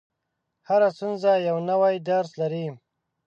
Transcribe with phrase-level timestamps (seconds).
[0.67, 2.65] •هره ستونزه یو نوی درس لري.